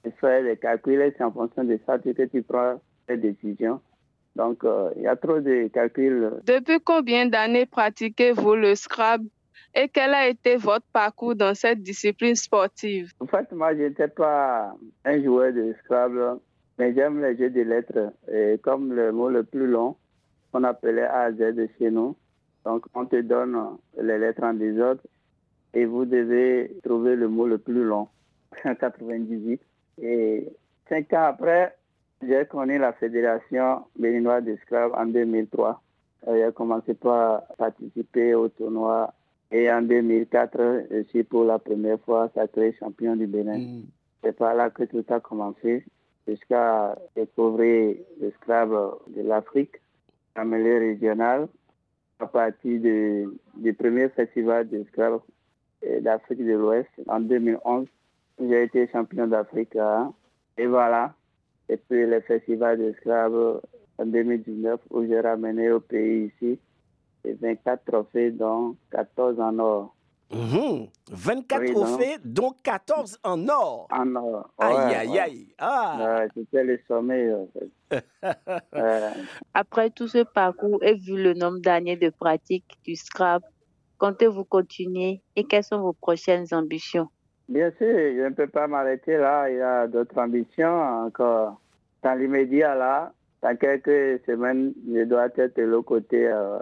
et 0.05 0.11
faire 0.11 0.43
les 0.43 0.57
calculs. 0.57 1.13
C'est 1.17 1.23
en 1.23 1.31
fonction 1.31 1.63
de 1.63 1.79
ça 1.85 1.97
que 1.97 2.25
tu 2.25 2.43
prends 2.43 2.79
les 3.09 3.17
décisions. 3.17 3.81
Donc, 4.35 4.63
euh, 4.63 4.91
il 4.95 5.03
y 5.03 5.07
a 5.07 5.15
trop 5.15 5.39
de 5.39 5.67
calculs. 5.67 6.31
Depuis 6.45 6.79
combien 6.79 7.25
d'années 7.25 7.65
pratiquez-vous 7.65 8.55
le 8.55 8.75
Scrabble 8.75 9.27
et 9.73 9.89
quel 9.89 10.13
a 10.13 10.27
été 10.27 10.55
votre 10.55 10.85
parcours 10.93 11.35
dans 11.35 11.55
cette 11.55 11.81
discipline 11.81 12.35
sportive? 12.35 13.11
En 13.19 13.25
fait, 13.25 13.51
moi, 13.51 13.75
je 13.75 13.83
n'étais 13.83 14.07
pas 14.07 14.75
un 15.05 15.23
joueur 15.23 15.53
de 15.53 15.73
Scrabble, 15.83 16.39
mais 16.77 16.93
j'aime 16.93 17.21
les 17.21 17.35
jeux 17.35 17.49
de 17.49 17.61
lettres. 17.61 18.13
Et 18.31 18.59
comme 18.61 18.93
le 18.93 19.11
mot 19.11 19.29
le 19.29 19.43
plus 19.43 19.67
long, 19.67 19.95
qu'on 20.51 20.63
appelait 20.63 21.03
A 21.03 21.31
Z 21.31 21.55
de 21.55 21.67
chez 21.77 21.91
nous. 21.91 22.15
Donc, 22.65 22.85
on 22.93 23.05
te 23.05 23.21
donne 23.21 23.77
les 24.01 24.17
lettres 24.17 24.43
en 24.43 24.53
désordre 24.53 25.01
et 25.73 25.85
vous 25.85 26.05
devez 26.05 26.75
trouver 26.83 27.15
le 27.15 27.27
mot 27.27 27.47
le 27.47 27.57
plus 27.57 27.83
long, 27.83 28.07
en 28.65 28.75
98. 28.75 29.61
Et 30.01 30.49
cinq 30.89 31.13
ans 31.13 31.23
après, 31.23 31.75
j'ai 32.21 32.45
connu 32.45 32.77
la 32.77 32.93
Fédération 32.93 33.83
béninoise 33.97 34.43
d'esclaves 34.43 34.93
en 34.93 35.05
2003. 35.05 35.81
J'ai 36.27 36.49
commencé 36.53 36.93
par 36.93 37.43
participer 37.57 38.33
au 38.33 38.49
tournoi 38.49 39.13
et 39.51 39.71
en 39.71 39.81
2004, 39.81 40.87
je 40.91 41.03
suis 41.03 41.23
pour 41.23 41.45
la 41.45 41.59
première 41.59 41.99
fois 42.01 42.29
sacré 42.35 42.75
champion 42.79 43.15
du 43.15 43.27
Bénin. 43.27 43.59
Mm. 43.59 43.83
C'est 44.23 44.35
par 44.35 44.55
là 44.55 44.69
que 44.69 44.83
tout 44.83 45.05
a 45.09 45.19
commencé 45.19 45.85
jusqu'à 46.27 46.97
découvrir 47.15 47.97
l'esclave 48.19 48.95
de 49.15 49.21
l'Afrique 49.21 49.75
milieu 50.45 50.79
régional 50.79 51.47
à 52.19 52.27
partir 52.27 52.81
du 52.81 53.73
premier 53.73 54.09
festival 54.09 54.67
de 54.69 54.83
Scrabble 54.85 55.21
d'Afrique 56.01 56.45
de 56.45 56.53
l'Ouest 56.53 56.89
en 57.07 57.19
2011. 57.19 57.87
J'ai 58.39 58.63
été 58.63 58.87
champion 58.87 59.27
d'Afrique. 59.27 59.75
Hein. 59.75 60.13
Et 60.57 60.65
voilà. 60.65 61.13
Et 61.69 61.77
puis 61.77 62.05
le 62.05 62.21
festival 62.21 62.77
de 62.77 63.61
en 63.99 64.05
2019 64.05 64.79
où 64.91 65.05
j'ai 65.05 65.19
ramené 65.19 65.71
au 65.71 65.79
pays 65.79 66.31
ici 66.41 66.59
24 67.25 67.85
trophées 67.85 68.31
dont 68.31 68.75
14 68.91 69.39
en 69.39 69.59
or. 69.59 69.95
24 70.29 71.61
mmh. 71.61 71.73
trophées, 71.73 72.17
dont 72.23 72.53
14 72.63 73.17
en 73.23 73.47
or. 73.47 73.87
En 73.91 74.15
or. 74.15 74.49
aïe, 74.57 74.95
aïe, 74.95 75.19
aïe. 75.19 75.47
Ah. 75.57 76.25
C'était 76.35 76.63
le 76.63 76.79
sommet. 76.87 77.31
Après 79.53 79.89
tout 79.89 80.07
ce 80.07 80.23
parcours 80.23 80.83
et 80.83 80.95
vu 80.95 81.21
le 81.21 81.33
nombre 81.33 81.59
d'années 81.59 81.95
de 81.95 82.09
pratique 82.09 82.77
du 82.83 82.95
Scrabble, 82.95 83.45
comptez-vous 83.97 84.43
continuer 84.43 85.21
et 85.35 85.45
quelles 85.45 85.63
sont 85.63 85.79
vos 85.79 85.93
prochaines 85.93 86.47
ambitions? 86.51 87.07
Bien 87.47 87.71
sûr, 87.77 87.87
je 87.87 88.27
ne 88.27 88.33
peux 88.33 88.47
pas 88.47 88.67
m'arrêter 88.67 89.17
là. 89.17 89.49
Il 89.49 89.57
y 89.57 89.61
a 89.61 89.87
d'autres 89.87 90.17
ambitions 90.17 91.05
encore. 91.05 91.61
Dans 92.03 92.13
l'immédiat, 92.13 92.75
là, 92.75 93.13
dans 93.41 93.55
quelques 93.57 94.23
semaines, 94.25 94.73
je 94.93 95.03
dois 95.03 95.27
être 95.35 95.55
de 95.55 95.63
l'autre 95.63 95.87
côté 95.87 96.27
euh, 96.27 96.59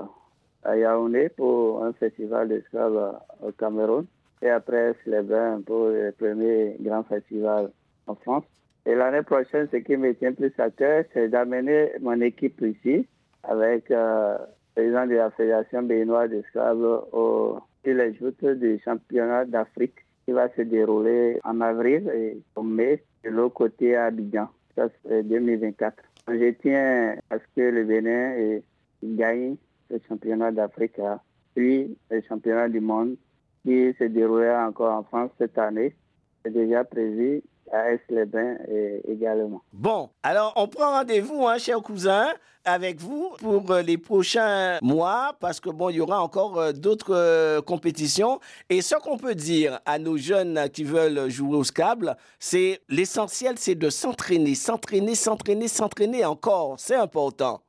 à 0.65 0.77
Yaoundé 0.77 1.29
pour 1.29 1.83
un 1.83 1.93
festival 1.93 2.49
d'esclaves 2.49 3.19
au 3.41 3.51
Cameroun. 3.51 4.05
Et 4.41 4.49
après, 4.49 4.95
bains 5.05 5.61
pour 5.65 5.87
le 5.87 6.11
premier 6.11 6.75
grand 6.79 7.03
festival 7.03 7.71
en 8.07 8.15
France. 8.15 8.43
Et 8.85 8.93
l'année 8.93 9.23
prochaine, 9.23 9.67
ce 9.71 9.77
qui 9.77 9.97
me 9.97 10.13
tient 10.13 10.33
plus 10.33 10.53
à 10.59 10.69
cœur, 10.69 11.05
c'est 11.13 11.29
d'amener 11.29 11.91
mon 12.01 12.19
équipe 12.21 12.61
ici 12.61 13.07
avec 13.43 13.89
euh, 13.89 14.37
le 14.37 14.81
président 14.81 15.07
de 15.07 15.15
la 15.15 15.31
Fédération 15.31 15.81
béninoise 15.81 16.29
d'esclaves 16.29 17.03
au, 17.11 17.59
les 17.83 18.11
du 18.55 18.79
championnat 18.83 19.45
d'Afrique 19.45 19.95
qui 20.25 20.31
va 20.31 20.49
se 20.55 20.61
dérouler 20.61 21.39
en 21.43 21.61
avril 21.61 22.09
et 22.13 22.37
en 22.55 22.63
mai 22.63 23.03
de 23.23 23.29
l'autre 23.29 23.53
côté 23.53 23.95
à 23.95 24.05
Abidjan. 24.05 24.49
Ça, 24.75 24.89
c'est 25.03 25.23
2024. 25.23 25.95
Je 26.27 26.51
tiens 26.61 27.15
à 27.29 27.37
ce 27.37 27.43
que 27.55 27.61
le 27.61 27.83
Bénin 27.83 28.59
gagne 29.03 29.55
le 29.89 29.99
championnat 30.07 30.51
d'Afrique, 30.51 30.99
puis 31.53 31.97
le 32.09 32.21
championnat 32.21 32.69
du 32.69 32.79
monde 32.79 33.15
qui 33.63 33.93
se 33.97 34.03
déroulera 34.05 34.67
encore 34.67 34.93
en 34.93 35.03
France 35.03 35.31
cette 35.37 35.57
année. 35.57 35.95
C'est 36.43 36.51
déjà 36.51 36.83
prévu 36.83 37.41
à 37.71 37.93
Aix-les-Bains 37.93 38.57
également. 39.07 39.61
Bon, 39.73 40.09
alors 40.21 40.53
on 40.55 40.67
prend 40.67 40.91
rendez-vous, 40.91 41.47
hein, 41.47 41.57
cher 41.57 41.81
cousin, 41.81 42.27
avec 42.65 42.99
vous 42.99 43.31
pour 43.39 43.71
euh, 43.71 43.81
les 43.81 43.97
prochains 43.97 44.79
mois, 44.81 45.35
parce 45.39 45.59
que 45.59 45.69
bon, 45.69 45.89
il 45.89 45.97
y 45.97 46.01
aura 46.01 46.21
encore 46.21 46.59
euh, 46.59 46.71
d'autres 46.73 47.15
euh, 47.15 47.61
compétitions. 47.61 48.39
Et 48.69 48.81
ce 48.81 48.95
qu'on 48.95 49.17
peut 49.17 49.35
dire 49.35 49.79
à 49.85 49.99
nos 49.99 50.17
jeunes 50.17 50.69
qui 50.73 50.83
veulent 50.83 51.29
jouer 51.29 51.57
au 51.57 51.63
Scrabble, 51.63 52.17
c'est 52.39 52.81
l'essentiel, 52.89 53.57
c'est 53.57 53.75
de 53.75 53.89
s'entraîner, 53.89 54.55
s'entraîner, 54.55 55.15
s'entraîner, 55.15 55.67
s'entraîner 55.67 56.25
encore. 56.25 56.75
C'est 56.77 56.95
important. 56.95 57.61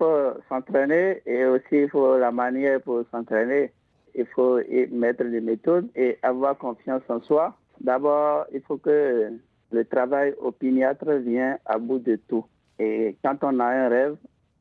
Faut 0.00 0.32
s'entraîner 0.48 1.20
et 1.26 1.44
aussi 1.44 1.76
il 1.84 1.90
faut 1.90 2.16
la 2.16 2.32
manière 2.32 2.80
pour 2.80 3.04
s'entraîner. 3.10 3.72
Il 4.14 4.26
faut 4.26 4.58
mettre 4.90 5.24
des 5.24 5.40
méthodes 5.40 5.88
et 5.94 6.18
avoir 6.22 6.56
confiance 6.58 7.02
en 7.08 7.20
soi 7.20 7.54
D'abord, 7.80 8.46
il 8.52 8.60
faut 8.60 8.76
que 8.76 9.32
le 9.72 9.84
travail 9.84 10.34
opiniâtre 10.38 11.10
vienne 11.12 11.58
à 11.64 11.78
bout 11.78 11.98
de 11.98 12.16
tout. 12.28 12.44
Et 12.78 13.16
quand 13.24 13.38
on 13.42 13.58
a 13.58 13.66
un 13.66 13.88
rêve, 13.88 14.16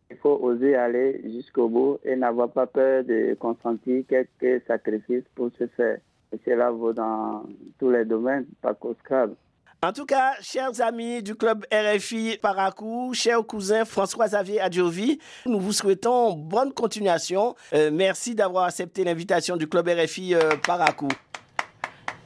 il 0.09 0.17
faut 0.17 0.39
oser 0.41 0.75
aller 0.75 1.21
jusqu'au 1.23 1.67
bout 1.67 1.99
et 2.03 2.15
n'avoir 2.15 2.49
pas 2.49 2.65
peur 2.65 3.03
de 3.03 3.35
consentir 3.35 4.03
quelques 4.07 4.65
sacrifices 4.65 5.25
pour 5.35 5.51
se 5.59 5.67
faire. 5.67 5.99
Et 6.31 6.39
cela 6.45 6.71
vaut 6.71 6.93
dans 6.93 7.43
tous 7.77 7.91
les 7.91 8.05
domaines, 8.05 8.45
pas 8.61 8.73
qu'au 8.73 8.93
Scrabble. 8.95 9.35
En 9.81 9.93
tout 9.93 10.05
cas, 10.05 10.33
chers 10.41 10.81
amis 10.81 11.23
du 11.23 11.35
club 11.35 11.65
RFI 11.71 12.37
Paracou, 12.41 13.13
chers 13.13 13.45
cousins 13.45 13.85
François-Xavier 13.85 14.59
Adjovi, 14.59 15.19
nous 15.45 15.57
vous 15.61 15.71
souhaitons 15.71 16.33
bonne 16.33 16.73
continuation. 16.73 17.55
Euh, 17.71 17.89
merci 17.89 18.35
d'avoir 18.35 18.65
accepté 18.65 19.05
l'invitation 19.05 19.55
du 19.55 19.69
club 19.69 19.87
RFI 19.87 20.35
euh, 20.35 20.57
Paracou. 20.67 21.07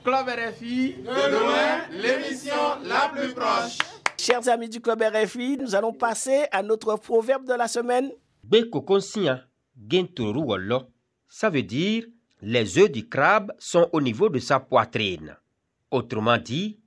Club 0.03 0.25
RFI, 0.27 0.95
de 1.03 1.31
loin, 1.31 1.81
l'émission 1.91 2.55
la 2.85 3.11
plus 3.13 3.35
proche. 3.35 3.77
Chers 4.17 4.49
amis 4.49 4.69
du 4.69 4.81
Club 4.81 5.03
RFI, 5.03 5.57
nous 5.61 5.75
allons 5.75 5.93
passer 5.93 6.45
à 6.51 6.63
notre 6.63 6.95
proverbe 6.95 7.45
de 7.45 7.53
la 7.53 7.67
semaine. 7.67 8.09
Ça 11.29 11.49
veut 11.51 11.63
dire 11.63 12.03
les 12.41 12.77
œufs 12.79 12.91
du 12.91 13.07
crabe 13.07 13.53
sont 13.59 13.89
au 13.93 14.01
niveau 14.01 14.29
de 14.29 14.39
sa 14.39 14.59
poitrine. 14.59 15.37
Autrement 15.91 16.37
dit, 16.37 16.79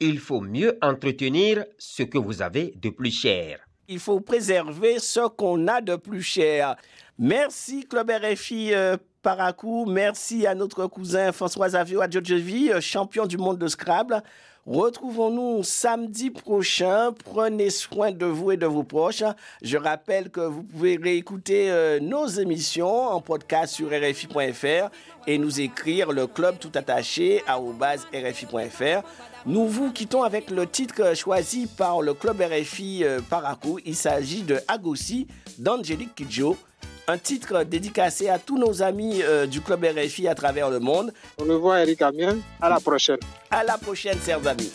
il 0.00 0.18
faut 0.18 0.40
mieux 0.40 0.78
entretenir 0.82 1.64
ce 1.78 2.02
que 2.02 2.18
vous 2.18 2.42
avez 2.42 2.72
de 2.76 2.90
plus 2.90 3.10
cher. 3.10 3.60
Il 3.88 3.98
faut 3.98 4.20
préserver 4.20 4.98
ce 4.98 5.28
qu'on 5.28 5.68
a 5.68 5.80
de 5.80 5.96
plus 5.96 6.22
cher. 6.22 6.76
Merci 7.18 7.86
Club 7.86 8.10
RFI 8.10 8.74
euh, 8.74 8.96
Paracou. 9.24 9.86
Merci 9.86 10.46
à 10.46 10.54
notre 10.54 10.86
cousin 10.86 11.32
François 11.32 11.74
Avio 11.74 12.02
Adjodjevi, 12.02 12.70
euh, 12.70 12.82
champion 12.82 13.24
du 13.24 13.38
monde 13.38 13.56
de 13.56 13.66
Scrabble. 13.68 14.22
Retrouvons-nous 14.66 15.62
samedi 15.62 16.28
prochain. 16.28 17.10
Prenez 17.24 17.70
soin 17.70 18.12
de 18.12 18.26
vous 18.26 18.52
et 18.52 18.58
de 18.58 18.66
vos 18.66 18.82
proches. 18.82 19.24
Je 19.62 19.78
rappelle 19.78 20.28
que 20.28 20.42
vous 20.42 20.62
pouvez 20.62 20.98
réécouter 21.02 21.70
euh, 21.70 22.00
nos 22.00 22.26
émissions 22.26 22.86
en 22.86 23.22
podcast 23.22 23.72
sur 23.72 23.88
RFI.fr 23.88 24.90
et 25.26 25.38
nous 25.38 25.58
écrire 25.58 26.12
le 26.12 26.26
club 26.26 26.58
tout 26.58 26.72
attaché 26.74 27.42
à 27.46 27.56
RFI.fr. 27.56 29.06
Nous 29.46 29.66
vous 29.66 29.90
quittons 29.90 30.22
avec 30.22 30.50
le 30.50 30.66
titre 30.66 31.16
choisi 31.16 31.66
par 31.66 32.02
le 32.02 32.12
club 32.12 32.42
RFI 32.42 33.04
Paracou. 33.30 33.78
Il 33.86 33.96
s'agit 33.96 34.42
de 34.42 34.60
Agossi 34.68 35.26
d'Angélique 35.58 36.14
Kidjo 36.14 36.58
un 37.06 37.18
titre 37.18 37.64
dédicacé 37.64 38.28
à 38.28 38.38
tous 38.38 38.58
nos 38.58 38.82
amis 38.82 39.22
euh, 39.22 39.46
du 39.46 39.60
Club 39.60 39.84
RFI 39.84 40.28
à 40.28 40.34
travers 40.34 40.70
le 40.70 40.80
monde. 40.80 41.12
On 41.38 41.44
le 41.44 41.54
voit, 41.54 41.82
Eric 41.82 42.02
Amien. 42.02 42.38
À 42.60 42.68
la 42.68 42.80
prochaine. 42.80 43.18
À 43.50 43.64
la 43.64 43.78
prochaine, 43.78 44.18
chers 44.24 44.46
amis. 44.46 44.72